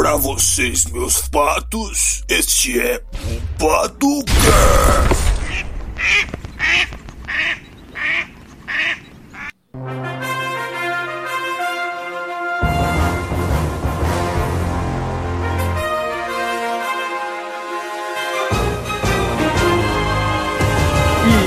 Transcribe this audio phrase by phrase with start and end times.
[0.00, 4.34] Pra vocês, meus patos, este é o Paducast.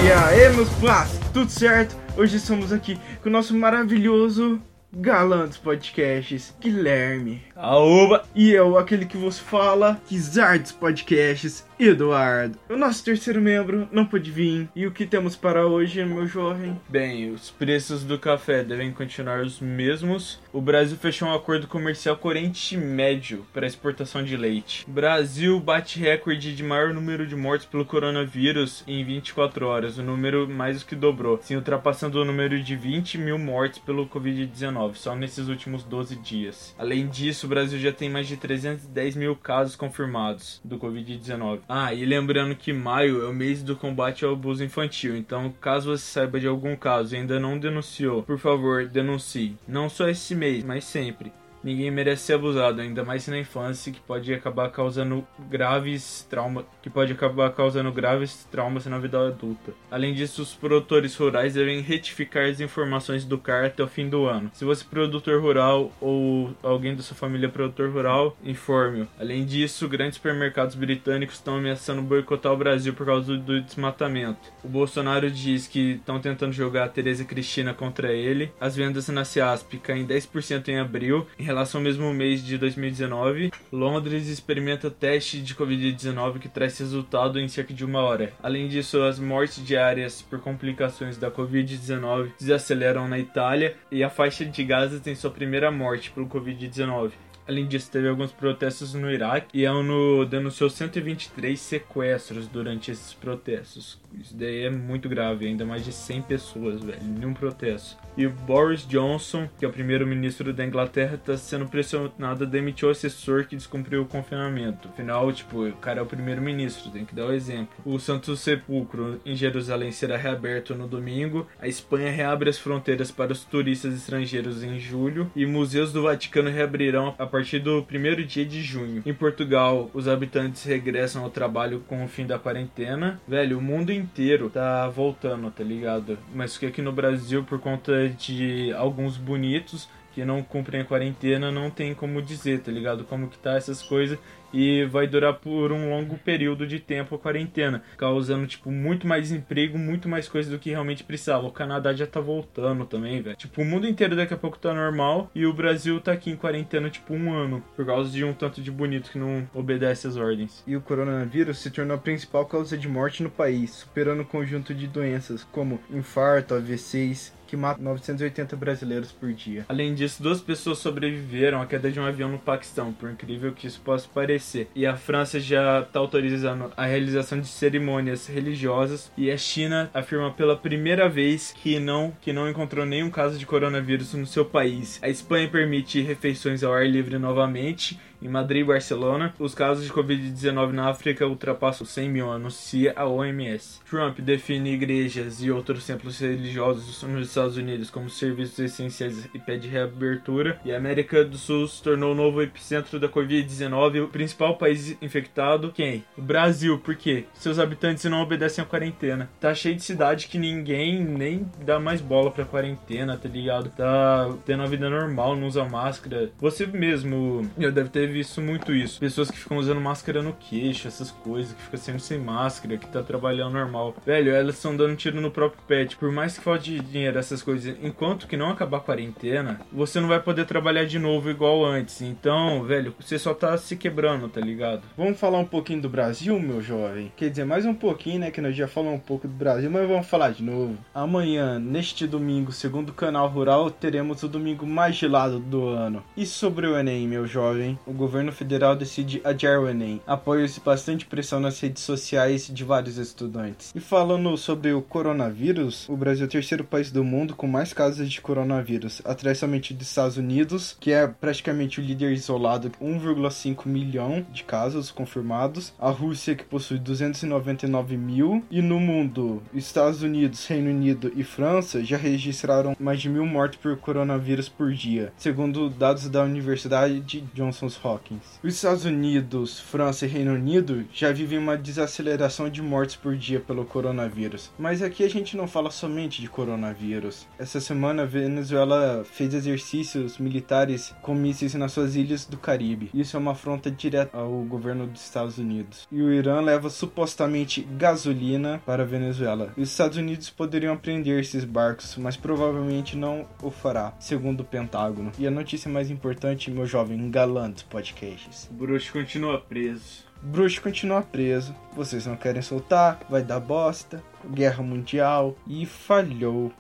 [0.05, 1.97] E aí, meus patos, tudo certo?
[2.15, 4.61] Hoje estamos aqui com o nosso maravilhoso
[4.95, 7.41] Galantes Podcasts, Guilherme.
[7.55, 8.23] Aoba!
[8.35, 12.59] E eu, aquele que vos fala, Kizards Podcasts, Eduardo.
[12.69, 14.69] O nosso terceiro membro não pôde vir.
[14.75, 16.79] E o que temos para hoje, meu jovem?
[16.87, 20.39] Bem, os preços do café devem continuar os mesmos.
[20.53, 24.85] O Brasil fechou um acordo comercial com o Oriente Médio para exportação de leite.
[24.87, 30.03] O Brasil bate recorde de maior número de mortes pelo coronavírus em 24 horas, o
[30.03, 34.93] número mais do que dobrou, sim, ultrapassando o número de 20 mil mortes pelo Covid-19
[34.93, 36.75] só nesses últimos 12 dias.
[36.77, 41.61] Além disso, o Brasil já tem mais de 310 mil casos confirmados do Covid-19.
[41.67, 45.89] Ah, e lembrando que maio é o mês do combate ao abuso infantil, então caso
[45.89, 49.57] você saiba de algum caso e ainda não denunciou, por favor, denuncie.
[49.67, 51.31] Não só esse mês, mas sempre.
[51.63, 56.89] Ninguém merece ser abusado, ainda mais na infância, que pode acabar causando graves traumas, que
[56.89, 59.73] pode acabar causando graves traumas na vida adulta.
[59.89, 64.25] Além disso, os produtores rurais devem retificar as informações do CAR até o fim do
[64.25, 64.51] ano.
[64.53, 69.07] Se você é produtor rural ou alguém da sua família é produtor rural, informe-o.
[69.19, 74.51] Além disso, grandes supermercados britânicos estão ameaçando boicotar o Brasil por causa do desmatamento.
[74.63, 78.51] O Bolsonaro diz que estão tentando jogar a Tereza Cristina contra ele.
[78.59, 83.51] As vendas na Ciasp caem 10% em abril em relação ao mesmo mês de 2019,
[83.71, 88.33] Londres experimenta teste de Covid-19 que traz resultado em cerca de uma hora.
[88.41, 94.43] Além disso, as mortes diárias por complicações da Covid-19 desaceleram na Itália e a faixa
[94.43, 97.11] de Gaza tem sua primeira morte pelo Covid-19.
[97.47, 103.13] Além disso, teve alguns protestos no Iraque e a ONU denunciou 123 sequestros durante esses
[103.13, 104.01] protestos.
[104.19, 107.97] Isso daí é muito grave, ainda mais de 100 pessoas, velho, em um protesto.
[108.15, 112.91] E Boris Johnson, que é o primeiro-ministro da Inglaterra, está sendo pressionado a demitir o
[112.91, 114.87] assessor que descumpriu o confinamento.
[114.89, 117.73] Afinal, tipo, o cara é o primeiro-ministro, tem que dar o exemplo.
[117.85, 121.47] O Santo Sepulcro em Jerusalém será reaberto no domingo.
[121.59, 125.31] A Espanha reabre as fronteiras para os turistas estrangeiros em julho.
[125.35, 129.01] E museus do Vaticano reabrirão a partir do primeiro dia de junho.
[129.05, 133.19] Em Portugal, os habitantes regressam ao trabalho com o fim da quarentena.
[133.27, 136.17] Velho, o mundo inteiro tá voltando, tá ligado?
[136.33, 141.51] Mas que aqui no Brasil, por conta de alguns bonitos que não cumprem a quarentena,
[141.51, 143.03] não tem como dizer, tá ligado?
[143.03, 144.17] Como que tá essas coisas
[144.53, 149.31] e vai durar por um longo período de tempo a quarentena, causando tipo muito mais
[149.31, 151.47] emprego, muito mais coisa do que realmente precisava.
[151.47, 153.35] O Canadá já tá voltando também, velho.
[153.35, 156.35] Tipo, o mundo inteiro daqui a pouco tá normal e o Brasil tá aqui em
[156.35, 160.15] quarentena tipo um ano, por causa de um tanto de bonito que não obedece às
[160.15, 160.63] ordens.
[160.67, 164.73] E o coronavírus se tornou a principal causa de morte no país, superando um conjunto
[164.73, 169.63] de doenças como infarto, AVCs, que mata 980 brasileiros por dia.
[169.69, 173.67] Além disso, duas pessoas sobreviveram à queda de um avião no Paquistão, por incrível que
[173.67, 174.69] isso possa parecer.
[174.73, 180.31] E a França já está autorizando a realização de cerimônias religiosas e a China afirma
[180.31, 184.99] pela primeira vez que não que não encontrou nenhum caso de coronavírus no seu país.
[185.03, 189.91] A Espanha permite refeições ao ar livre novamente em Madrid e Barcelona, os casos de
[189.91, 193.81] Covid-19 na África ultrapassam 100 mil, anuncia a OMS.
[193.89, 199.67] Trump define igrejas e outros templos religiosos nos Estados Unidos como serviços essenciais e pede
[199.67, 200.59] reabertura.
[200.63, 204.97] E a América do Sul se tornou o novo epicentro da Covid-19, o principal país
[205.01, 205.71] infectado.
[205.73, 206.05] Quem?
[206.17, 206.79] O Brasil.
[206.79, 207.25] Por quê?
[207.33, 209.29] Seus habitantes não obedecem à quarentena.
[209.39, 213.69] Tá cheio de cidade que ninguém nem dá mais bola pra quarentena, tá ligado?
[213.69, 216.31] Tá tendo a vida normal, não usa máscara.
[216.39, 218.99] Você mesmo, eu deve ter visto muito isso.
[218.99, 222.87] Pessoas que ficam usando máscara no queixo, essas coisas, que ficam sempre sem máscara, que
[222.87, 223.95] tá trabalhando normal.
[224.05, 225.97] Velho, elas estão dando tiro no próprio pet.
[225.97, 230.07] Por mais que falte dinheiro, essas coisas, enquanto que não acabar a quarentena, você não
[230.07, 232.01] vai poder trabalhar de novo igual antes.
[232.01, 234.83] Então, velho, você só tá se quebrando, tá ligado?
[234.95, 237.11] Vamos falar um pouquinho do Brasil, meu jovem?
[237.17, 238.31] Quer dizer, mais um pouquinho, né?
[238.31, 240.77] Que nós já falamos um pouco do Brasil, mas vamos falar de novo.
[240.93, 246.03] Amanhã, neste domingo, segundo o canal Rural, teremos o domingo mais gelado do ano.
[246.15, 247.79] E sobre o Enem, meu jovem?
[247.85, 250.01] O governo federal decide adiar o Enem.
[250.05, 253.71] Apoia-se bastante pressão nas redes sociais de vários estudantes.
[253.73, 257.71] E falando sobre o coronavírus, o Brasil é o terceiro país do mundo com mais
[257.71, 263.67] casos de coronavírus, atrás somente dos Estados Unidos, que é praticamente o líder isolado, 1,5
[263.67, 265.73] milhão de casos confirmados.
[265.79, 268.43] A Rússia, que possui 299 mil.
[268.51, 273.59] E no mundo, Estados Unidos, Reino Unido e França já registraram mais de mil mortes
[273.59, 277.92] por coronavírus por dia, segundo dados da Universidade de Johns Hopkins.
[277.93, 278.39] Hawkins.
[278.43, 283.39] Os Estados Unidos, França e Reino Unido já vivem uma desaceleração de mortes por dia
[283.39, 284.51] pelo coronavírus.
[284.57, 287.27] Mas aqui a gente não fala somente de coronavírus.
[287.37, 292.89] Essa semana a Venezuela fez exercícios militares com mísseis nas suas ilhas do Caribe.
[292.93, 295.87] Isso é uma afronta direta ao governo dos Estados Unidos.
[295.91, 299.53] E o Irã leva supostamente gasolina para a Venezuela.
[299.57, 305.11] Os Estados Unidos poderiam apreender esses barcos, mas provavelmente não o fará, segundo o Pentágono.
[305.17, 307.03] E a notícia mais importante, meu jovem
[307.51, 308.47] dos podcasts.
[308.51, 310.03] O bruxo continua preso.
[310.21, 316.53] Bruxo continua preso, vocês não querem soltar, vai dar bosta, guerra mundial e falhou.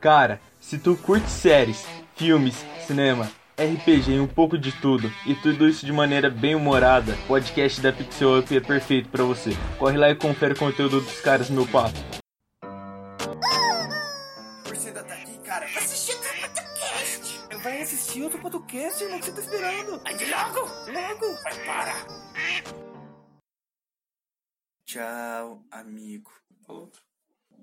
[0.00, 5.66] Cara, se tu curte séries, filmes, cinema, RPG e um pouco de tudo, e tudo
[5.66, 9.56] isso de maneira bem humorada, o podcast da Pixel Up é perfeito pra você.
[9.78, 12.23] Corre lá e confere o conteúdo dos caras, meu papo.
[18.64, 19.04] Outro podcast?
[19.04, 20.00] Não que você tá esperando?
[20.04, 20.60] Aí logo!
[20.90, 21.42] Logo!
[21.42, 21.94] Vai, para!
[24.86, 26.30] Tchau, amigo.
[26.66, 27.02] Fala outro.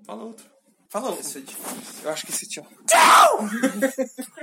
[0.06, 0.50] Fala outro.
[0.88, 1.20] Fala outro.
[1.22, 2.04] Isso é difícil.
[2.04, 2.66] Eu acho que esse tchau.
[2.86, 3.38] Tchau!